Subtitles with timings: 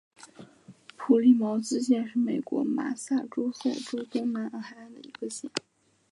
[0.97, 5.51] 普利茅斯县是美国麻萨诸塞州东南海岸的一个县。